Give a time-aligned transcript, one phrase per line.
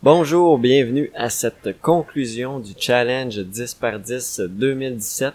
[0.00, 5.34] Bonjour, bienvenue à cette conclusion du challenge 10 par 10 2017.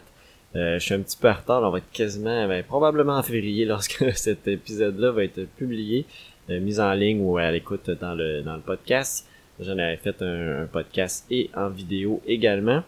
[0.56, 3.24] Euh, je suis un petit peu en retard, on va être quasiment, ben, probablement en
[3.24, 6.06] février lorsque cet épisode-là va être publié,
[6.50, 9.28] euh, mis en ligne ou à l'écoute dans le, dans le podcast.
[9.60, 12.84] J'en avais fait un, podcast et en vidéo également.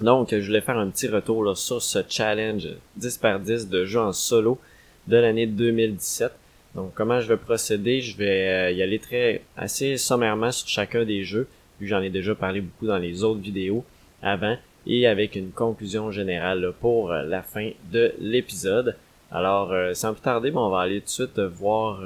[0.00, 3.84] Donc, je voulais faire un petit retour là, sur ce challenge 10 par 10 de
[3.84, 4.60] jeu en solo
[5.08, 6.30] de l'année 2017.
[6.76, 8.02] Donc, comment je vais procéder?
[8.02, 11.48] Je vais euh, y aller très assez sommairement sur chacun des jeux,
[11.80, 13.82] vu que j'en ai déjà parlé beaucoup dans les autres vidéos
[14.20, 18.94] avant, et avec une conclusion générale pour euh, la fin de l'épisode.
[19.30, 22.02] Alors, euh, sans plus tarder, on va aller tout de suite voir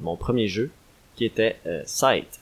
[0.00, 0.70] mon premier jeu,
[1.14, 2.40] qui était Sight.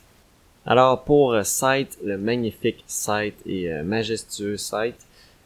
[0.65, 4.95] Alors, pour Sight, le magnifique Sight et majestueux Sight,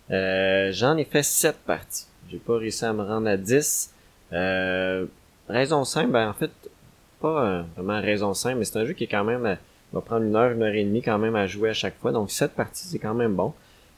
[0.09, 2.05] j'en ai fait 7 parties.
[2.29, 3.93] J'ai pas réussi à me rendre à 10.
[4.33, 5.05] Euh,
[5.49, 6.51] Raison simple, ben en fait,
[7.19, 9.55] pas euh, vraiment raison simple, mais c'est un jeu qui est quand même, euh,
[9.91, 12.11] va prendre une heure, une heure et demie quand même à jouer à chaque fois.
[12.11, 13.53] Donc cette partie, c'est quand même bon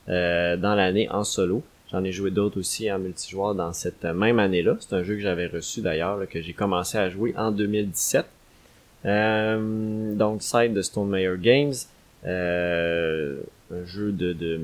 [0.09, 1.63] euh, dans l'année en solo.
[1.91, 4.77] J'en ai joué d'autres aussi en multijoueur dans cette même année-là.
[4.79, 8.25] C'est un jeu que j'avais reçu d'ailleurs, que j'ai commencé à jouer en 2017.
[9.03, 11.73] donc Side de Stone Meyer Games.
[12.25, 14.61] un jeu de, de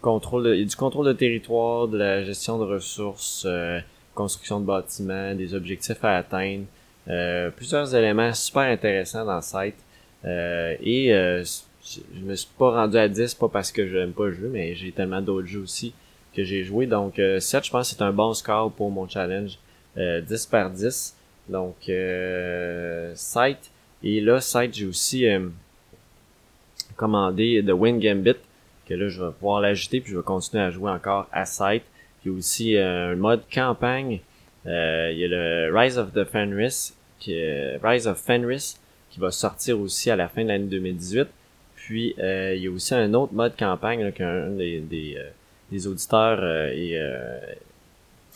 [0.00, 3.46] contrôle du contrôle de territoire, de la gestion de ressources,
[4.14, 6.64] construction de bâtiments, des objectifs à atteindre,
[7.08, 9.76] euh, plusieurs éléments super intéressants dans le site.
[10.24, 11.42] Euh, et euh,
[11.84, 14.48] je me suis pas rendu à 10, pas parce que je n'aime pas le jeu,
[14.52, 15.94] mais j'ai tellement d'autres jeux aussi
[16.34, 16.86] que j'ai joué.
[16.86, 19.58] Donc 7, je pense c'est un bon score pour mon challenge.
[19.96, 21.16] 10 par 10.
[21.48, 21.76] Donc
[23.16, 23.70] site.
[24.04, 25.26] Et là, site, j'ai aussi
[26.96, 28.36] commandé The Win Gambit,
[28.86, 31.82] que là, je vais pouvoir l'ajouter, puis je vais continuer à jouer encore à site.
[32.24, 34.20] Il y a aussi euh, un mode campagne.
[34.66, 37.34] Euh, il y a le Rise of the Fenris, qui,
[37.82, 38.76] Rise of Fenris,
[39.10, 41.28] qui va sortir aussi à la fin de l'année 2018.
[41.74, 45.18] Puis euh, il y a aussi un autre mode campagne qu'un des, des,
[45.70, 46.96] des, auditeurs et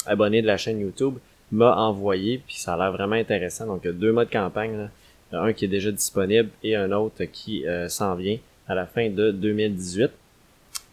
[0.05, 1.15] abonnés de la chaîne YouTube
[1.53, 3.67] m'a envoyé, puis ça a l'air vraiment intéressant.
[3.67, 4.89] Donc il y a deux modes campagne,
[5.33, 9.31] un qui est déjà disponible et un autre qui s'en vient à la fin de
[9.31, 10.11] 2018.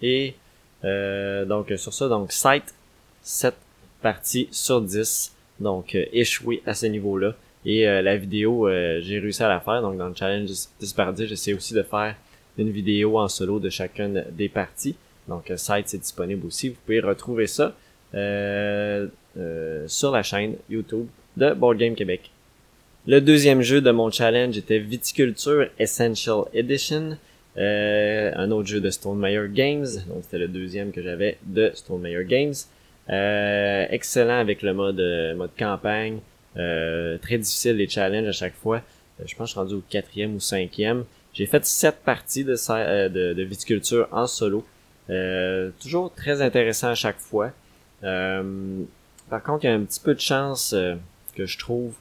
[0.04, 0.36] Et
[0.84, 2.76] donc sur ça, donc site
[3.24, 3.56] 7
[4.02, 5.34] parties sur 10.
[5.60, 7.36] Donc euh, échoué à ce niveau-là.
[7.66, 9.82] Et euh, la vidéo, euh, j'ai réussi à la faire.
[9.82, 12.16] Donc dans le challenge 10 par 10, j'essaie aussi de faire
[12.58, 14.96] une vidéo en solo de chacune des parties.
[15.28, 16.70] Donc site c'est disponible aussi.
[16.70, 17.74] Vous pouvez retrouver ça
[18.12, 21.08] sur la chaîne YouTube
[21.38, 22.30] de Board Game Québec.
[23.08, 27.18] Le deuxième jeu de mon challenge était Viticulture Essential Edition.
[27.56, 29.88] un autre jeu de Stone Meyer Games.
[30.08, 32.54] Donc c'était le deuxième que j'avais de Stone Meyer Games.
[33.10, 36.20] Euh, excellent avec le mode euh, mode campagne.
[36.56, 38.82] Euh, très difficile les challenges à chaque fois.
[39.26, 41.06] je pense que je suis rendu au quatrième ou cinquième.
[41.34, 42.54] J'ai fait sept parties de,
[43.08, 44.64] de, de, viticulture en solo.
[45.82, 47.52] toujours très intéressant à chaque fois.
[48.02, 50.76] par contre, il y a un petit peu de chance
[51.36, 51.96] que je trouve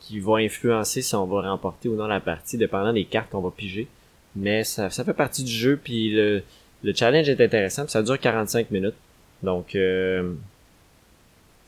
[0.00, 3.40] qui va influencer si on va remporter ou non la partie, dépendant des cartes qu'on
[3.40, 3.86] va piger.
[4.34, 6.42] Mais ça, ça fait partie du jeu, puis le,
[6.82, 8.94] le challenge est intéressant, ça dure 45 minutes.
[9.42, 10.32] Donc, euh,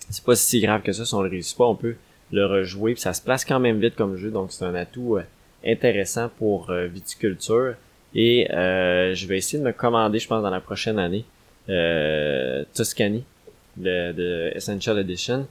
[0.09, 1.05] c'est pas si grave que ça.
[1.05, 1.97] Si on le réussit pas, on peut
[2.33, 2.95] le rejouer.
[2.95, 4.31] Puis ça se place quand même vite comme jeu.
[4.31, 5.23] Donc, c'est un atout euh,
[5.65, 7.75] intéressant pour euh, viticulture.
[8.15, 11.25] Et je vais essayer de me commander, je pense, dans la prochaine année,
[12.75, 13.23] Tuscany
[13.77, 15.47] de, Essential Edition,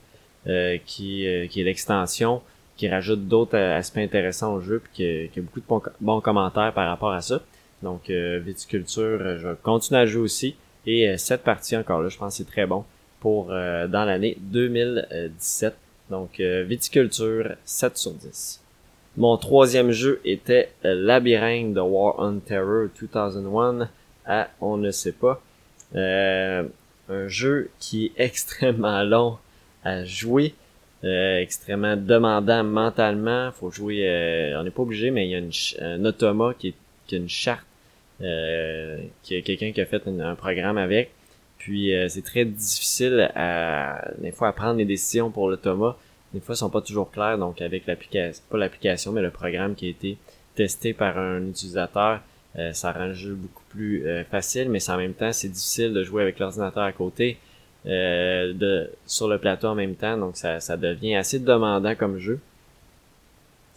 [0.85, 2.41] qui, qui est l'extension
[2.75, 6.87] qui rajoute d'autres aspects intéressants au jeu, puis qui, a beaucoup de bons commentaires par
[6.87, 7.41] rapport à ça.
[7.81, 10.55] Donc, euh, viticulture, euh, je vais continuer à jouer aussi.
[10.85, 12.83] Et euh, cette partie encore là, je pense que c'est très bon
[13.19, 15.75] pour dans l'année 2017.
[16.09, 18.63] Donc, viticulture 7 sur 10.
[19.17, 23.89] Mon troisième jeu était Labyrinthe de War on Terror 2001
[24.25, 25.41] à on ne sait pas.
[25.93, 26.69] un
[27.27, 29.37] jeu qui est extrêmement long
[29.83, 30.55] à jouer,
[31.03, 33.51] extrêmement demandant mentalement.
[33.51, 35.51] Faut jouer, on n'est pas obligé, mais il y a une,
[35.81, 36.75] un automa qui, est,
[37.05, 37.68] qui une charte euh,
[38.19, 41.11] qui a quelqu'un qui a fait un, programme avec.
[41.57, 45.95] Puis euh, c'est très difficile à des fois à prendre les décisions pour le Thomas.
[46.33, 47.37] Des fois, ils sont pas toujours clairs.
[47.37, 50.17] Donc avec l'application, pas l'application, mais le programme qui a été
[50.55, 52.21] testé par un utilisateur,
[52.57, 54.69] euh, ça rend le jeu beaucoup plus facile.
[54.69, 57.37] Mais en même temps, c'est difficile de jouer avec l'ordinateur à côté.
[57.85, 62.41] de sur le plateau en même temps donc ça, ça devient assez demandant comme jeu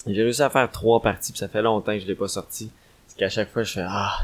[0.08, 2.72] j'ai réussi à faire trois parties puis ça fait longtemps que je l'ai pas sorti
[3.12, 4.20] parce qu'à chaque fois, je fais, ah,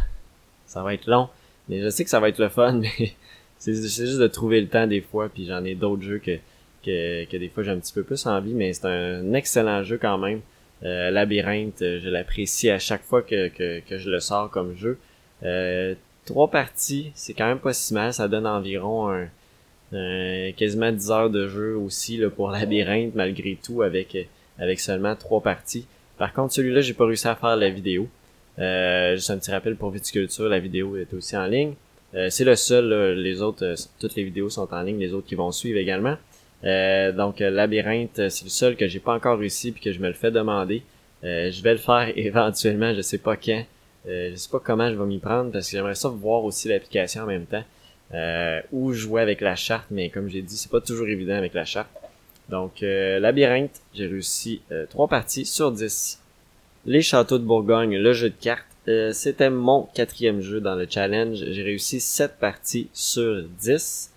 [0.64, 1.28] ça va être long.
[1.68, 3.12] Mais je sais que ça va être le fun, mais
[3.58, 5.28] c'est juste de trouver le temps des fois.
[5.28, 6.38] Puis j'en ai d'autres jeux que,
[6.82, 9.98] que, que des fois j'ai un petit peu plus envie, mais c'est un excellent jeu
[10.00, 10.40] quand même.
[10.84, 14.74] Euh, Labyrinthe, euh, je l'apprécie à chaque fois que, que, que, je le sors comme
[14.76, 14.96] jeu.
[15.42, 15.94] Euh,
[16.24, 21.30] trois parties, c'est quand même pas si mal, ça donne environ un, quasiment 10 heures
[21.30, 24.16] de jeu aussi là, pour Labyrinthe malgré tout avec,
[24.58, 25.86] avec seulement trois parties.
[26.16, 28.08] Par contre, celui-là, j'ai pas réussi à faire la vidéo.
[28.58, 31.74] Euh, juste un petit rappel pour Viticulture, la vidéo est aussi en ligne.
[32.30, 35.52] c'est le seul, les autres, toutes les vidéos sont en ligne, les autres qui vont
[35.52, 36.16] suivre également.
[36.64, 39.92] Euh, donc euh, labyrinthe, euh, c'est le seul que j'ai pas encore réussi puis que
[39.92, 40.82] je me le fais demander.
[41.22, 43.64] je vais le faire éventuellement, je sais pas quand.
[44.06, 47.22] je sais pas comment je vais m'y prendre parce que j'aimerais ça voir aussi l'application
[47.22, 47.64] en même temps.
[48.72, 51.64] ou jouer avec la charte, mais comme j'ai dit, c'est pas toujours évident avec la
[51.64, 51.90] charte.
[52.48, 56.22] Donc labyrinthe, j'ai réussi trois parties sur 10.
[56.88, 58.64] Les châteaux de Bourgogne, le jeu de cartes,
[59.12, 61.36] c'était mon quatrième jeu dans le challenge.
[61.36, 64.10] J'ai réussi 7 parties sur 10.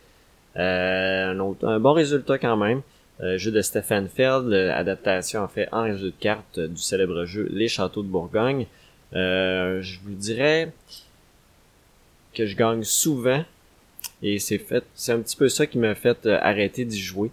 [0.56, 2.82] Euh, un, bon résultat quand même.
[3.20, 7.50] Euh, jeu de Stefan Feld, adaptation en fait en jeu de cartes du célèbre jeu
[7.52, 8.68] Les Châteaux de Bourgogne.
[9.14, 10.72] Euh, je vous dirais
[12.34, 13.44] que je gagne souvent
[14.24, 17.32] et c'est fait, c'est un petit peu ça qui m'a fait arrêter d'y jouer.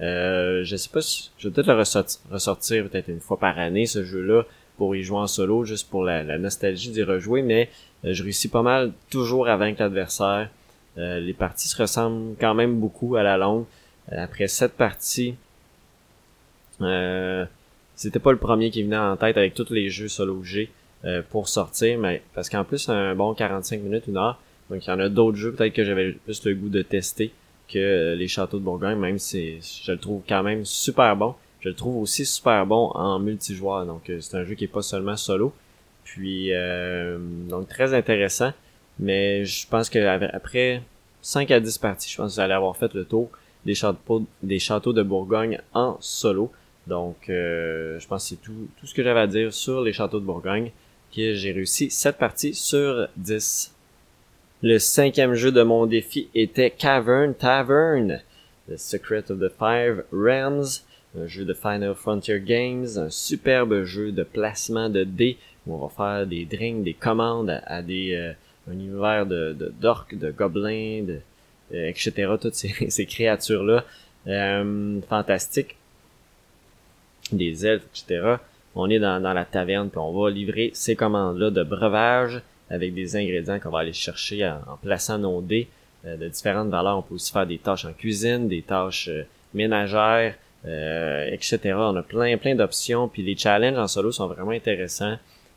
[0.00, 3.86] Euh, je sais pas si je vais peut-être le ressortir, peut-être une fois par année
[3.86, 4.44] ce jeu-là
[4.76, 7.70] pour y jouer en solo, juste pour la, nostalgie d'y rejouer, mais
[8.04, 10.48] je réussis pas mal toujours à vaincre l'adversaire.
[10.98, 13.64] Euh, les parties se ressemblent quand même beaucoup à la longue.
[14.12, 15.34] Euh, après sept parties,
[16.80, 17.44] euh,
[17.94, 20.70] c'était pas le premier qui venait en tête avec tous les jeux solo G
[21.30, 24.40] pour sortir, mais parce qu'en plus un bon 45 minutes, une heure.
[24.68, 27.30] Donc il y en a d'autres jeux peut-être que j'avais plus le goût de tester
[27.72, 31.36] que les châteaux de Bourgogne, même si je le trouve quand même super bon.
[31.66, 33.86] Je le trouve aussi super bon en multijoueur.
[33.86, 35.52] Donc c'est un jeu qui est pas seulement solo.
[36.04, 36.52] Puis
[37.48, 38.52] donc très intéressant.
[39.00, 39.98] Mais je pense que
[40.32, 40.80] après
[41.22, 43.30] 5 à 10 parties, je pense que vous allez avoir fait le tour
[43.64, 46.52] des châteaux, des châteaux de Bourgogne en solo.
[46.86, 49.92] Donc, euh, je pense que c'est tout, tout ce que j'avais à dire sur les
[49.92, 50.70] châteaux de Bourgogne,
[51.14, 53.74] que j'ai réussi 7 parties sur 10.
[54.62, 58.22] Le cinquième jeu de mon défi était Cavern Tavern,
[58.68, 60.82] The Secret of the Five Realms,
[61.18, 65.86] un jeu de Final Frontier Games, un superbe jeu de placement de dés où on
[65.86, 68.32] va faire des drinks, des commandes à, des, euh,
[68.70, 71.20] un univers de d'orques, de, gobelins, de,
[71.74, 72.34] euh, etc.
[72.40, 73.84] Toutes ces, ces créatures-là
[74.26, 75.76] euh, fantastiques,
[77.32, 78.36] des elfes, etc.
[78.74, 82.94] On est dans, dans la taverne puis on va livrer ces commandes-là de breuvage avec
[82.94, 85.68] des ingrédients qu'on va aller chercher en, plaçant nos dés
[86.04, 86.98] euh, de différentes valeurs.
[86.98, 89.10] On peut aussi faire des tâches en cuisine, des tâches
[89.54, 90.34] ménagères,
[90.66, 91.58] etc.
[91.76, 93.08] On a plein plein d'options.
[93.08, 95.16] Puis les challenges en solo sont vraiment intéressants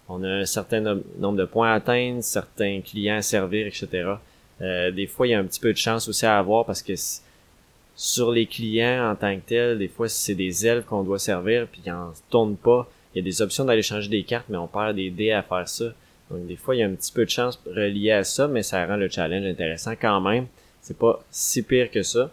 [0.10, 4.14] on a un certain nombre de points à atteindre, certains clients à servir, etc.
[4.62, 6.82] Euh, des fois, il y a un petit peu de chance aussi à avoir parce
[6.82, 6.94] que
[7.96, 11.68] sur les clients en tant que tel, des fois, c'est des elfes qu'on doit servir,
[11.68, 12.90] puis ils en tournent pas.
[13.14, 15.44] Il y a des options d'aller changer des cartes, mais on perd des dés à
[15.44, 15.86] faire ça.
[16.32, 18.64] Donc des fois, il y a un petit peu de chance reliée à ça, mais
[18.64, 20.48] ça rend le challenge intéressant quand même.
[20.82, 22.32] C'est pas si pire que ça.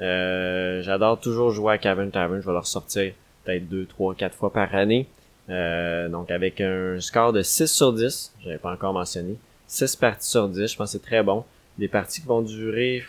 [0.00, 2.40] Euh, j'adore toujours jouer à Cavern Tavern.
[2.40, 3.12] Je vais leur sortir
[3.44, 5.06] peut-être deux, trois, quatre fois par année.
[5.50, 9.36] Euh, donc avec un score de 6 sur 10, j'avais pas encore mentionné.
[9.66, 11.44] 6 parties sur 10, je pense que c'est très bon.
[11.78, 13.02] Des parties qui vont durer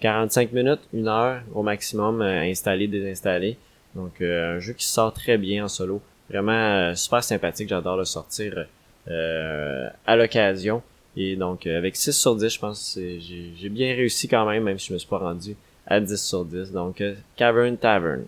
[0.00, 3.56] 45 minutes, 1 heure au maximum, euh, installer, désinstaller.
[3.94, 6.00] Donc euh, un jeu qui sort très bien en solo.
[6.30, 8.66] Vraiment super sympathique, j'adore le sortir
[9.06, 10.82] à l'occasion.
[11.16, 14.78] Et donc avec 6 sur 10, je pense que j'ai bien réussi quand même, même
[14.78, 16.72] si je me suis pas rendu à 10 sur 10.
[16.72, 17.02] Donc
[17.36, 18.24] Cavern Tavern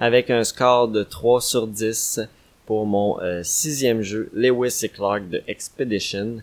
[0.00, 2.20] avec un score de 3 sur 10
[2.66, 6.38] pour mon euh, sixième jeu, Lewis et Clark de Expedition.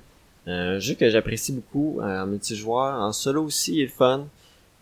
[0.47, 4.27] Un jeu que j'apprécie beaucoup en multijoueur, en solo aussi, il est fun.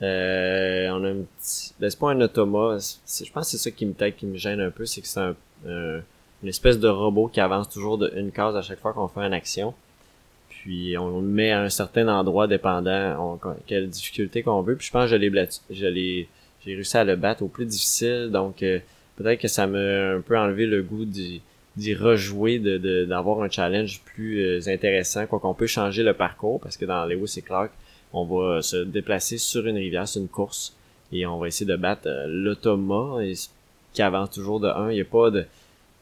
[0.01, 3.71] Euh, on a un petit, ben, c'est pas un automa, je pense que c'est ça
[3.71, 7.27] qui me qui me gêne un peu, c'est que c'est un, une espèce de robot
[7.27, 9.73] qui avance toujours de une case à chaque fois qu'on fait une action.
[10.61, 14.75] Puis on le met à un certain endroit dépendant quelle difficulté qu'on veut.
[14.75, 15.17] Puis je pense que
[15.71, 16.27] j'ai
[16.65, 18.79] réussi à le battre au plus difficile, donc euh,
[19.15, 21.41] peut-être que ça m'a un peu enlevé le goût d'y
[21.95, 26.75] rejouer, de d'avoir un challenge plus euh, intéressant, quoi qu'on peut changer le parcours, parce
[26.75, 27.71] que dans Lewis et Clark,
[28.11, 30.75] on va se déplacer sur une rivière, c'est une course,
[31.13, 33.21] et on va essayer de battre euh, l'automa
[33.93, 34.91] qui avance toujours de 1.
[34.91, 35.45] Il n'y a pas de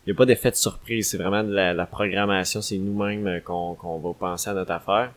[0.08, 3.76] il y a pas d'effet de surprise, c'est vraiment de la, programmation, c'est nous-mêmes qu'on
[3.76, 5.12] qu'on va penser à notre affaire.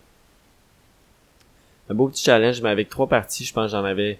[1.88, 4.18] Un beau petit challenge, mais avec trois parties, je pense que j'en avais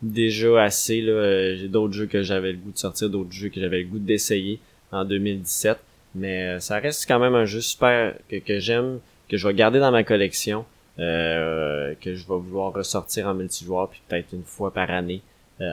[0.00, 1.02] déjà assez.
[1.02, 3.88] Euh, j'ai d'autres jeux que j'avais le goût de sortir, d'autres jeux que j'avais le
[3.88, 4.58] goût d'essayer
[4.90, 5.76] en 2017.
[6.14, 9.52] Mais euh, ça reste quand même un jeu super que, que j'aime, que je vais
[9.52, 10.64] garder dans ma collection.
[10.96, 15.20] que je vais vouloir ressortir en multijoueur puis peut-être une fois par année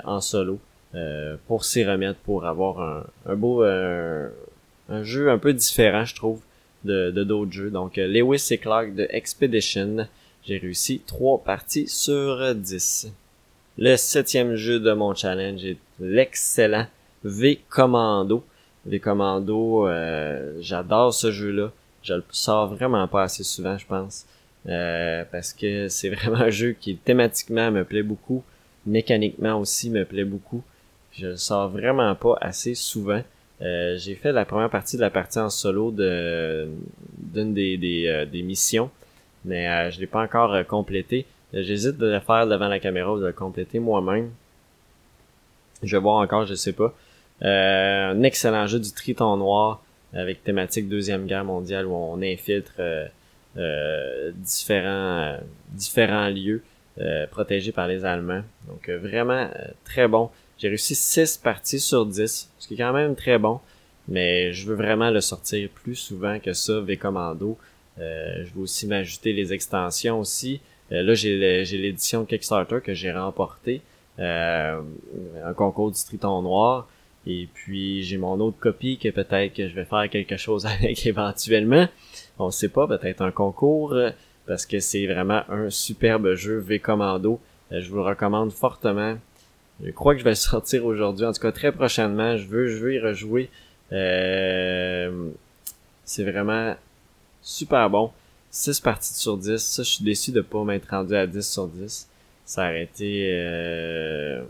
[0.04, 0.60] en solo
[1.48, 6.42] pour s'y remettre pour avoir un, beau un jeu un peu différent je trouve
[6.84, 7.72] de d'autres jeux.
[7.72, 10.08] Donc Lewis et Clark de Expedition.
[10.46, 13.14] J'ai réussi 3 parties sur 10.
[13.78, 16.86] Le septième jeu de mon challenge est l'excellent
[17.24, 18.44] V Commando.
[18.86, 21.72] V Commando, euh, j'adore ce jeu-là.
[22.04, 24.26] Je le sors vraiment pas assez souvent, je pense.
[24.68, 28.44] Euh, parce que c'est vraiment un jeu qui thématiquement me plaît beaucoup,
[28.86, 30.62] mécaniquement aussi me plaît beaucoup.
[31.18, 33.22] Je le sors vraiment pas assez souvent.
[33.62, 36.68] Euh, j'ai fait la première partie de la partie en solo de
[37.18, 38.90] d'une des, des, des missions
[39.46, 41.26] mais euh, je l'ai pas encore euh, complété.
[41.54, 44.32] Euh, j'hésite de le faire devant la caméra ou de le compléter moi-même.
[45.82, 46.94] Je vais voir encore, je sais pas.
[47.42, 52.80] un excellent jeu du Triton Noir avec thématique Deuxième Guerre mondiale où on infiltre
[54.36, 55.38] différents,
[55.70, 56.64] différents lieux
[57.32, 58.44] protégés par les Allemands.
[58.70, 59.50] Donc vraiment
[59.84, 60.30] très bon.
[60.64, 63.60] J'ai réussi 6 parties sur 10, ce qui est quand même très bon.
[64.08, 67.58] Mais je veux vraiment le sortir plus souvent que ça, V Commando.
[68.00, 70.62] Euh, je vais aussi m'ajouter les extensions aussi.
[70.94, 73.82] Euh, là, j'ai l'édition Kickstarter que j'ai remporté.
[74.20, 74.80] Euh,
[75.44, 76.88] un concours du Triton Noir.
[77.28, 81.06] Et puis j'ai mon autre copie que peut-être que je vais faire quelque chose avec
[81.06, 81.90] éventuellement.
[82.40, 83.94] On sait pas, peut-être un concours,
[84.48, 87.42] parce que c'est vraiment un superbe jeu V Commando.
[87.70, 89.18] je vous le recommande fortement.
[89.82, 92.38] Je crois que je vais le sortir aujourd'hui, en tout cas très prochainement.
[92.38, 93.50] Je veux, je veux y rejouer.
[93.90, 95.10] c'est
[96.24, 96.76] vraiment
[97.42, 98.12] super bon.
[98.54, 99.58] 6 parties sur 10.
[99.58, 102.08] Ça, je suis déçu de pas m'être rendu à 10 sur 10.
[102.46, 103.30] Ça aurait été...
[103.32, 104.44] Euh...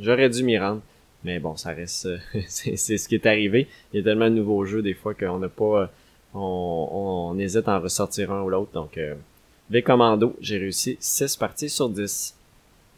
[0.00, 0.82] J'aurais dû m'y rendre.
[1.24, 2.08] Mais bon, ça reste...
[2.48, 3.68] c'est ce qui est arrivé.
[3.92, 5.90] Il y a tellement de nouveaux jeux des fois qu'on n'a pas...
[6.34, 8.72] On, on, hésite à en ressortir un ou l'autre.
[8.72, 9.14] Donc, euh...
[9.70, 12.35] V Commando, j'ai réussi 6 parties sur 10.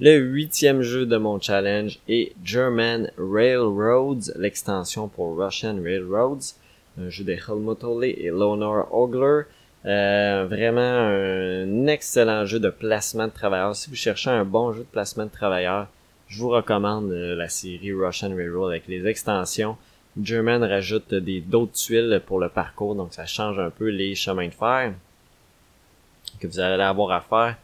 [0.00, 6.54] Le huitième jeu de mon challenge est German Railroads, l'extension pour Russian Railroads
[7.00, 9.42] un jeu de Helmut et Leonard Ogler.
[9.86, 13.76] Euh, vraiment un excellent jeu de placement de travailleurs.
[13.76, 15.86] Si vous cherchez un bon jeu de placement de travailleurs,
[16.26, 19.76] je vous recommande euh, la série Russian Railroad avec les extensions.
[20.20, 24.48] German rajoute des d'autres tuiles pour le parcours, donc ça change un peu les chemins
[24.48, 24.92] de fer
[26.40, 27.56] que vous allez avoir à faire.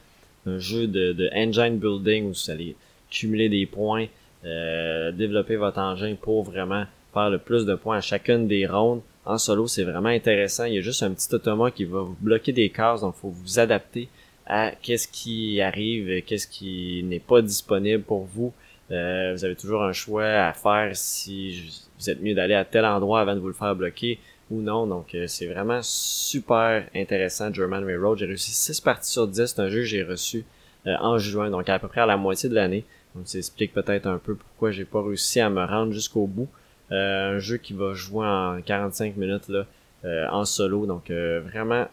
[0.46, 2.76] Un jeu de, engine building où vous allez
[3.10, 4.06] cumuler des points,
[4.44, 9.00] euh, développer votre engin pour vraiment faire le plus de points à chacune des rondes
[9.26, 10.64] en solo, c'est vraiment intéressant.
[10.64, 13.30] Il y a juste un petit automat qui va vous bloquer des cases, donc faut
[13.30, 14.08] vous adapter
[14.46, 18.52] à qu'est-ce qui arrive, qu'est-ce qui n'est pas disponible pour vous.
[18.90, 22.84] Euh, vous avez toujours un choix à faire si vous êtes mieux d'aller à tel
[22.84, 24.18] endroit avant de vous le faire bloquer
[24.50, 24.86] ou non.
[24.86, 28.18] Donc euh, c'est vraiment super intéressant German Railroad.
[28.18, 29.46] J'ai réussi 6 parties sur 10.
[29.46, 30.44] C'est un jeu que j'ai reçu
[30.86, 32.84] euh, en juin, donc à peu près à la moitié de l'année.
[33.14, 36.48] Donc ça explique peut-être un peu pourquoi j'ai pas réussi à me rendre jusqu'au bout.
[36.92, 39.66] Euh, un jeu qui va jouer en 45 minutes là,
[40.04, 40.86] euh, en solo.
[40.86, 41.86] Donc euh, vraiment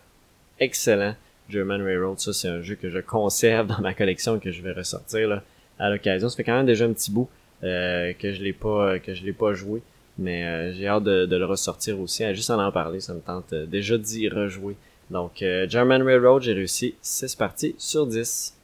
[0.60, 1.16] excellent.
[1.50, 4.62] German Railroad, ça c'est un jeu que je conserve dans ma collection et que je
[4.62, 5.44] vais ressortir là,
[5.80, 6.30] à l'occasion.
[6.30, 7.30] Ça fait quand même déjà un petit bout
[7.62, 9.82] que je l'ai pas que je l'ai pas joué.
[10.22, 12.24] Mais j'ai hâte de, le ressortir aussi.
[12.34, 14.76] Juste en en parler, ça me tente déjà d'y rejouer.
[15.10, 18.56] Donc German Railroad, j'ai réussi 6 parties sur 10.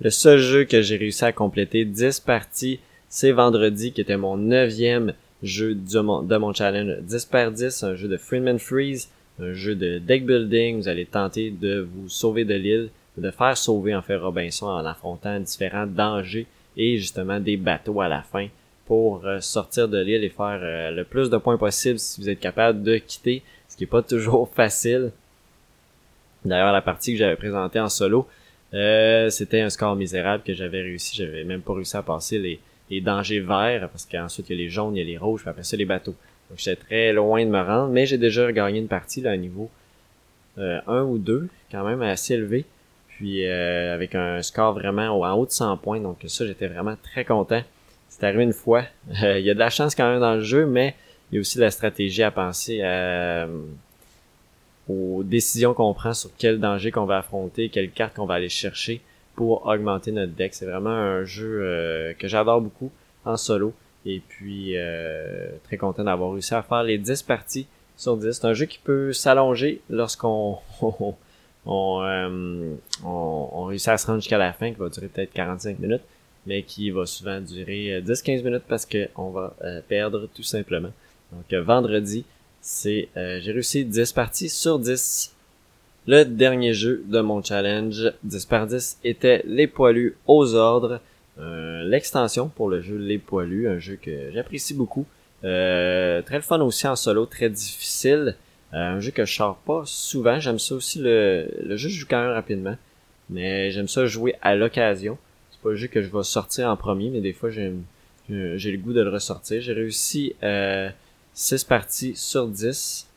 [0.00, 4.36] Le seul jeu que j'ai réussi à compléter 10 parties, c'est vendredi, qui était mon
[4.36, 9.08] neuvième jeu de mon, de mon challenge 10 par 10, un jeu de Freeman Freeze,
[9.40, 10.76] un jeu de deck building.
[10.76, 14.84] Vous allez tenter de vous sauver de l'île, de faire sauver en fait Robinson en
[14.84, 16.46] affrontant différents dangers
[16.76, 18.48] et justement des bateaux à la fin
[18.86, 22.28] pour euh, sortir de l'île et faire euh, le plus de points possible si vous
[22.28, 25.12] êtes capable de quitter, ce qui est pas toujours facile.
[26.44, 28.28] D'ailleurs, la partie que j'avais présentée en solo,
[28.74, 31.16] euh, c'était un score misérable que j'avais réussi.
[31.16, 34.62] J'avais même pas réussi à passer les les dangers verts, parce qu'ensuite il y a
[34.64, 36.14] les jaunes, il y a les rouges, puis après ça les bateaux.
[36.48, 39.36] Donc j'étais très loin de me rendre, mais j'ai déjà gagné une partie là à
[39.36, 39.70] niveau
[40.58, 42.64] euh, 1 ou 2, quand même assez élevé.
[43.08, 46.96] Puis euh, avec un score vraiment en haut de 100 points, donc ça j'étais vraiment
[47.02, 47.62] très content.
[48.16, 48.84] C'est arrivé une fois.
[49.10, 50.94] il y a de la chance quand même dans le jeu, mais
[51.30, 53.46] il y a aussi de la stratégie à penser euh,
[54.88, 58.48] aux décisions qu'on prend sur quel danger qu'on va affronter, quelle carte qu'on va aller
[58.48, 59.02] chercher
[59.34, 60.54] pour augmenter notre deck.
[60.54, 62.90] C'est vraiment un jeu euh, que j'adore beaucoup
[63.26, 63.74] en solo.
[64.06, 67.66] Et puis euh, très content d'avoir réussi à faire les 10 parties
[67.98, 68.32] sur 10.
[68.32, 70.58] C'est un jeu qui peut s'allonger lorsqu'on
[71.66, 75.32] on, euh, on, on, réussit à se rendre jusqu'à la fin, qui va durer peut-être
[75.32, 76.02] 45 minutes,
[76.46, 79.54] mais qui va souvent durer 10-15 minutes parce qu'on va
[79.88, 80.92] perdre tout simplement.
[81.32, 82.24] Donc vendredi,
[82.60, 85.36] c'est j'ai réussi 10 parties sur 10.
[86.08, 91.00] Le dernier jeu de mon challenge 10 par 10 était Les Poilus aux ordres.
[91.40, 95.04] Euh, l'extension pour le jeu Les Poilus, un jeu que j'apprécie beaucoup.
[95.42, 98.36] Euh, très fun aussi en solo, très difficile.
[98.72, 100.38] Euh, un jeu que je sors pas souvent.
[100.38, 102.76] J'aime ça aussi le, le jeu je joue quand même rapidement.
[103.28, 105.18] Mais j'aime ça jouer à l'occasion.
[105.56, 107.72] C'est pas le jeu que je vais sortir en premier, mais des fois j'ai
[108.28, 109.62] le goût de le ressortir.
[109.62, 110.90] J'ai réussi euh,
[111.32, 113.08] 6 parties sur 10.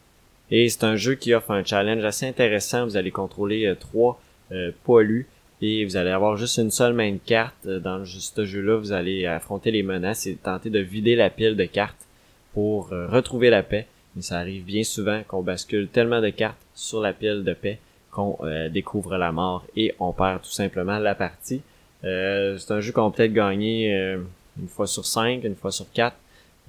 [0.52, 2.86] Et c'est un jeu qui offre un challenge assez intéressant.
[2.86, 4.20] Vous allez contrôler euh, trois
[4.52, 5.28] euh, poilus
[5.62, 7.54] et vous allez avoir juste une seule main de carte.
[7.66, 11.56] Euh, dans ce jeu-là, vous allez affronter les menaces et tenter de vider la pile
[11.56, 12.08] de cartes
[12.54, 13.86] pour euh, retrouver la paix.
[14.16, 17.80] Mais ça arrive bien souvent qu'on bascule tellement de cartes sur la pile de paix
[18.12, 18.40] qu'on
[18.72, 21.62] découvre la mort et on perd tout simplement la partie.
[22.04, 24.18] C'est un jeu qu'on peut être gagné
[24.60, 26.16] une fois sur cinq, une fois sur quatre.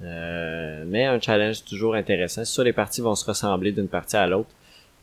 [0.03, 2.43] Euh, mais un challenge toujours intéressant.
[2.45, 4.49] Ça, les parties vont se ressembler d'une partie à l'autre.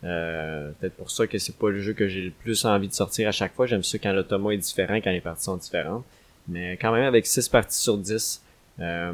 [0.04, 2.92] Euh, peut-être pour ça que c'est pas le jeu que j'ai le plus envie de
[2.92, 3.66] sortir à chaque fois.
[3.66, 6.04] J'aime ça quand l'automa est différent, quand les parties sont différentes.
[6.48, 8.42] Mais quand même avec 6 parties sur 10,
[8.80, 9.12] euh,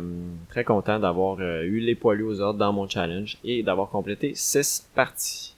[0.51, 4.89] très content d'avoir eu les poilus aux ordres dans mon challenge et d'avoir complété 6
[4.95, 5.54] parties.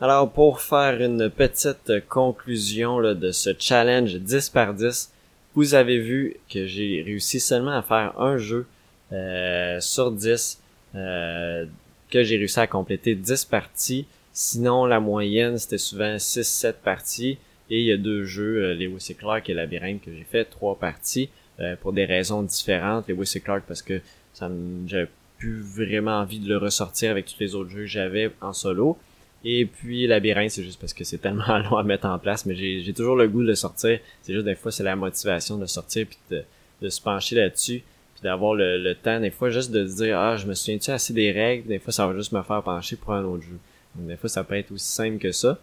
[0.00, 5.12] Alors pour faire une petite conclusion de ce challenge 10 par 10,
[5.56, 8.66] vous avez vu que j'ai réussi seulement à faire un jeu
[9.12, 10.62] euh, sur 10
[10.94, 11.66] euh,
[12.12, 14.06] que j'ai réussi à compléter 10 parties.
[14.32, 17.38] Sinon, la moyenne, c'était souvent 6-7 parties.
[17.68, 20.44] Et il y a deux jeux, euh, Lewis et Clark et Labyrinthe, que j'ai fait
[20.44, 21.28] trois parties
[21.58, 23.08] euh, pour des raisons différentes.
[23.08, 24.00] Lewis et Clark parce que
[24.32, 24.48] ça
[24.86, 28.52] j'avais plus vraiment envie de le ressortir avec tous les autres jeux que j'avais en
[28.52, 28.96] solo.
[29.44, 32.54] Et puis Labyrinthe, c'est juste parce que c'est tellement long à mettre en place, mais
[32.54, 33.98] j'ai toujours le goût de le sortir.
[34.22, 36.44] C'est juste des fois, c'est la motivation de sortir puis de,
[36.82, 37.82] de se pencher là-dessus
[38.18, 41.12] puis d'avoir le, temps, des fois, juste de se dire, ah, je me souviens-tu assez
[41.12, 43.58] des règles, des fois, ça va juste me faire pencher pour un autre jeu.
[43.94, 45.56] Donc, des fois, ça peut être aussi simple que ça.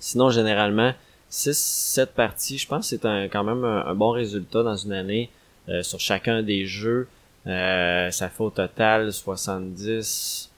[0.00, 0.92] Sinon, généralement,
[1.28, 5.30] 6, 7 parties, je pense que c'est quand même un, bon résultat dans une année
[5.68, 7.06] euh, sur chacun des jeux.
[7.46, 10.50] Euh, ça fait au total 70,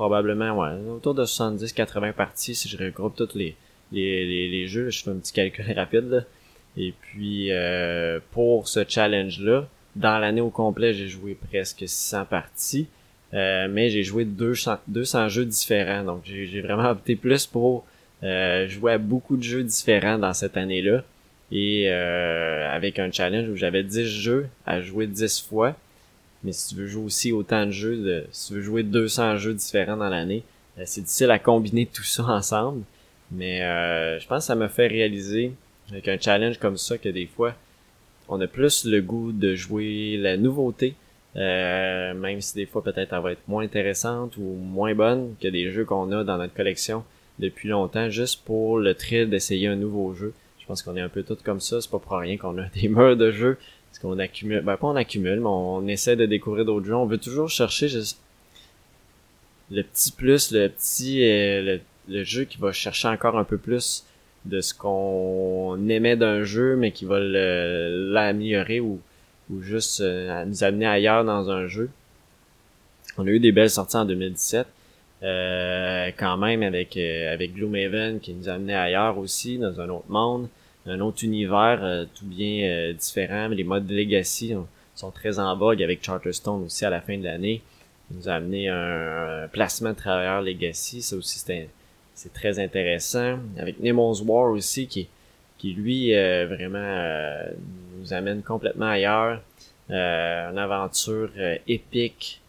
[0.00, 3.54] probablement, ouais, autour de 70-80 parties si je regroupe tous les,
[3.92, 4.88] les, les, les jeux.
[4.88, 6.24] Je fais un petit calcul rapide.
[6.78, 12.86] Et puis euh, pour ce challenge-là, dans l'année au complet, j'ai joué presque 600 parties,
[13.34, 16.02] euh, mais j'ai joué 200, 200 jeux différents.
[16.02, 17.84] Donc j'ai vraiment opté plus pour
[18.22, 21.04] euh, jouer à beaucoup de jeux différents dans cette année-là.
[21.52, 25.76] Et avec un challenge où j'avais 10 jeux à jouer 10 fois.
[26.42, 29.36] Mais si tu veux jouer aussi autant de jeux, de, si tu veux jouer 200
[29.36, 30.42] jeux différents dans l'année,
[30.84, 32.82] c'est difficile à combiner tout ça ensemble.
[33.30, 33.60] Mais
[34.18, 35.52] je pense que ça me fait réaliser
[35.90, 37.54] avec un challenge comme ça que des fois
[38.28, 40.94] on a plus le goût de jouer la nouveauté
[41.36, 45.48] euh, même si des fois peut-être elle va être moins intéressante ou moins bonne que
[45.48, 47.04] des jeux qu'on a dans notre collection
[47.38, 51.08] depuis longtemps juste pour le thrill d'essayer un nouveau jeu je pense qu'on est un
[51.08, 53.58] peu tous comme ça c'est pas pour rien qu'on a des murs de jeux
[53.90, 57.06] parce qu'on accumule ben pas on accumule mais on, essaie de découvrir d'autres jeux on
[57.06, 58.20] veut toujours chercher juste
[59.70, 64.04] le petit plus le petit euh, le jeu qui va chercher encore un peu plus
[64.44, 69.00] de ce qu'on aimait d'un jeu, mais qui va l'améliorer ou,
[69.50, 71.90] ou juste euh, nous amener ailleurs dans un jeu.
[73.18, 74.66] On a eu des belles sorties en 2017.
[75.22, 79.90] Euh, quand même avec euh, avec Gloomhaven qui nous a amené ailleurs aussi dans un
[79.90, 80.48] autre monde
[80.86, 84.54] un autre univers euh, tout bien différent les modes Legacy
[84.94, 87.62] sont très en vogue avec Charterstone aussi à la fin de l'année
[88.10, 91.38] nous a amené un, placement de travailleurs Legacy ça aussi
[92.20, 93.38] c'est très intéressant.
[93.56, 95.08] Avec Nemo's War aussi, qui,
[95.56, 97.48] qui lui, euh, vraiment euh,
[97.98, 99.40] nous amène complètement ailleurs.
[99.90, 101.30] Euh, une aventure
[101.66, 102.42] épique,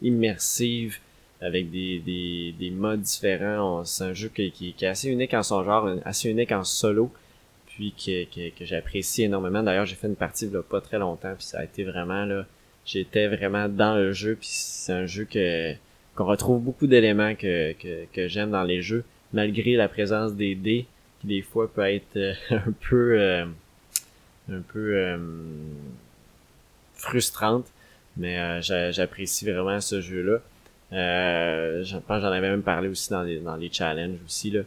[0.00, 0.98] immersive,
[1.42, 3.84] avec des, des, des modes différents.
[3.84, 7.12] C'est un jeu qui, qui, est assez unique en son genre, assez unique en solo,
[7.78, 9.62] puis que, que, j'apprécie énormément.
[9.62, 12.44] D'ailleurs, j'ai fait une partie il pas très longtemps, puis ça a été vraiment là,
[12.84, 15.74] j'étais vraiment dans le jeu, puis c'est un jeu que
[16.16, 17.76] qu'on retrouve beaucoup d'éléments que,
[18.16, 20.86] j'aime dans les jeux, malgré la présence des dés,
[21.20, 23.44] qui des fois peut être euh, un peu euh,
[24.50, 25.16] un peu euh,
[26.94, 27.66] frustrante,
[28.16, 30.40] mais j'apprécie vraiment ce jeu-là.
[30.90, 34.62] je pense j'en avais même parlé aussi dans les, dans les challenges aussi là.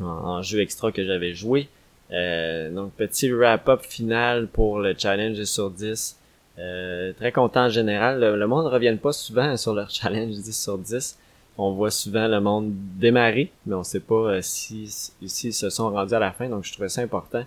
[0.00, 1.68] En, jeu extra que j'avais joué.
[2.10, 6.16] donc petit wrap-up final pour le challenge sur 10.
[6.60, 8.20] Euh, très content en général.
[8.20, 11.18] Le, monde ne revient pas souvent sur leur challenge 10 sur 10.
[11.58, 14.86] On voit souvent le monde démarrer, mais on sait pas euh, si,
[15.26, 16.48] si, se sont rendus à la fin.
[16.48, 17.44] Donc je trouvais ça important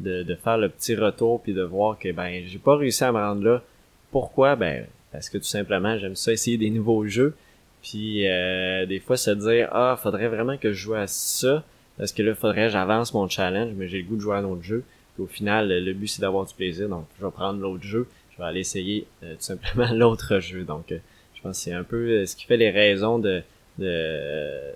[0.00, 3.12] de, de faire le petit retour puis de voir que ben j'ai pas réussi à
[3.12, 3.62] me rendre là.
[4.10, 4.56] Pourquoi?
[4.56, 7.34] Ben parce que tout simplement j'aime ça essayer des nouveaux jeux.
[7.82, 11.64] Puis euh, des fois se dire ah faudrait vraiment que je joue à ça
[11.98, 14.38] parce que là faudrait que j'avance mon challenge mais j'ai le goût de jouer à
[14.38, 14.84] un autre jeu.
[15.14, 18.08] Puis au final le but c'est d'avoir du plaisir donc je vais prendre l'autre jeu,
[18.32, 20.64] je vais aller essayer euh, tout simplement l'autre jeu.
[20.64, 20.98] Donc euh,
[21.34, 23.42] je pense que c'est un peu ce qui fait les raisons de
[23.78, 24.72] de,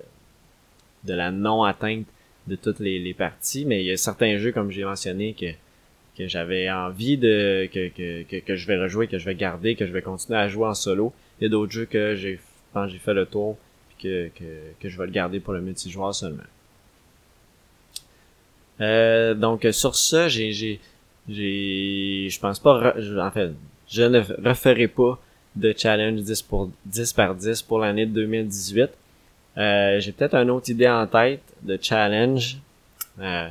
[1.04, 2.06] de la non atteinte
[2.46, 5.46] de toutes les, les parties mais il y a certains jeux comme j'ai mentionné que
[6.20, 9.87] que j'avais envie de que, que, que, je vais rejouer, que je vais garder, que
[9.87, 11.14] je vais continuer à jouer en solo.
[11.40, 12.38] Il y a d'autres jeux que j'ai
[12.74, 13.56] quand j'ai fait le tour
[13.98, 14.44] que, que,
[14.78, 16.42] que je vais le garder pour le multijoueur seulement.
[18.80, 20.80] Euh, donc sur ça, j'ai j'ai
[21.28, 23.52] j'ai je pense pas en fait,
[23.88, 25.18] je ne referai pas
[25.56, 28.90] de challenge 10 pour 10 par 10 pour l'année 2018.
[29.58, 32.58] Euh, j'ai peut-être une autre idée en tête de challenge.
[33.20, 33.48] Euh,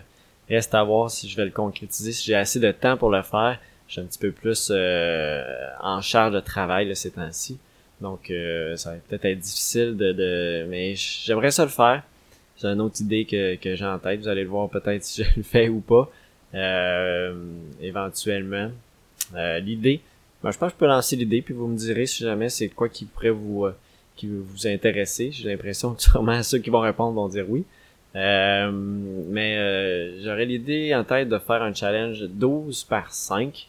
[0.50, 3.22] Reste à voir si je vais le concrétiser, si j'ai assez de temps pour le
[3.22, 3.60] faire.
[3.88, 5.44] Je suis un petit peu plus euh,
[5.80, 7.60] en charge de travail ces temps-ci.
[8.02, 10.66] Donc euh, ça va peut-être être difficile de, de...
[10.68, 12.02] mais j'aimerais ça le faire.
[12.62, 14.20] J'ai une autre idée que, que j'ai en tête.
[14.20, 16.12] Vous allez le voir peut-être si je le fais ou pas.
[16.54, 17.34] Euh,
[17.82, 18.72] éventuellement.
[19.62, 20.02] l'idée.
[20.44, 22.70] Ben, je pense que je peux lancer l'idée, puis vous me direz si jamais c'est
[22.70, 23.68] quoi qui pourrait vous
[24.16, 25.32] qui vous intéresser.
[25.32, 27.66] J'ai l'impression que sûrement ceux qui vont répondre vont dire oui.
[28.16, 33.68] Euh, mais euh, j'aurais l'idée en tête de faire un challenge 12 par 5.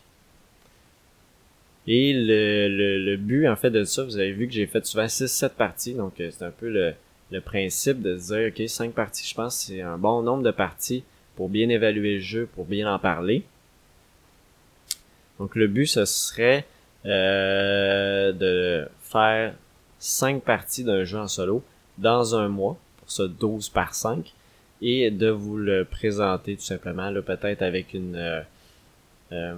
[1.87, 5.07] Et le, le, but en fait de ça, vous avez vu que j'ai fait souvent
[5.07, 6.94] 6-7 parties, donc euh, c'est un peu le,
[7.30, 10.50] le principe de se dire ok 5 parties, je pense c'est un bon nombre de
[10.50, 11.04] parties
[11.36, 13.44] pour bien évaluer le jeu, pour bien en parler.
[15.38, 16.66] Donc le but ce serait
[17.04, 19.54] de faire
[19.98, 21.62] 5 parties d'un jeu en solo
[21.98, 22.78] dans un mois
[23.10, 24.32] ça 12 par 5
[24.82, 28.40] et de vous le présenter tout simplement, là, peut-être avec une euh,
[29.32, 29.54] euh,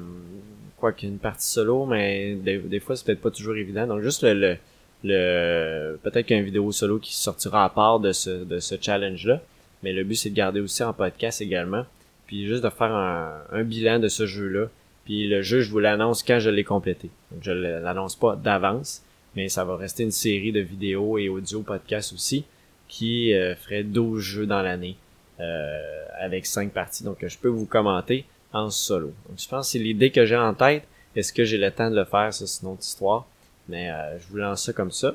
[0.76, 3.86] quoi qu'une partie solo, mais des, fois c'est peut-être pas toujours évident.
[3.86, 4.56] Donc juste le, le,
[5.02, 9.40] peut-être qu'une vidéo solo qui sortira à part de ce, de ce challenge-là.
[9.82, 11.84] Mais le but c'est de garder aussi en podcast également.
[12.26, 14.68] Puis juste de faire un, un bilan de ce jeu-là.
[15.04, 17.10] Puis le jeu, je vous l'annonce quand je l'ai complété.
[17.30, 19.02] Donc je l'annonce pas d'avance,
[19.34, 22.44] mais ça va rester une série de vidéos et audio podcast aussi
[22.88, 24.96] qui euh, ferait 12 jeux dans l'année
[25.40, 27.04] euh, avec 5 parties.
[27.04, 29.12] Donc je peux vous commenter en solo.
[29.28, 30.84] Donc je pense que c'est l'idée que j'ai en tête.
[31.16, 33.26] Est-ce que j'ai le temps de le faire, ça c'est une autre histoire.
[33.68, 35.14] Mais euh, je vous lance ça comme ça.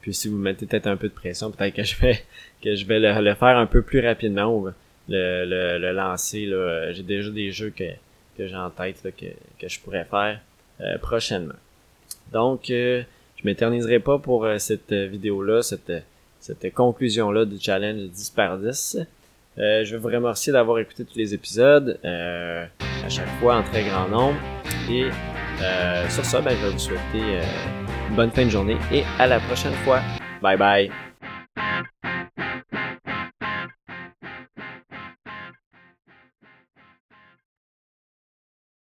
[0.00, 2.22] Puis si vous mettez peut-être un peu de pression, peut-être que je vais
[2.62, 4.74] que je vais le, faire un peu plus rapidement ou le,
[5.08, 6.46] le, le lancer.
[6.46, 6.92] Là.
[6.92, 7.90] J'ai déjà des jeux que,
[8.36, 9.26] que j'ai en tête que,
[9.58, 10.40] que je pourrais faire
[11.00, 11.54] prochainement.
[12.32, 12.70] Donc
[13.42, 16.00] je m'éterniserai pas pour euh, cette euh, vidéo-là, cette, euh,
[16.38, 18.98] cette conclusion-là du challenge 10 par 10.
[19.56, 24.08] je vais vous remercier d'avoir écouté tous les épisodes, à chaque fois en très grand
[24.08, 24.38] nombre.
[24.90, 25.04] Et
[26.08, 27.40] sur ça, ben, je vais vous souhaiter
[28.10, 30.00] une bonne fin de journée et à la prochaine fois.
[30.42, 31.11] Bye bye!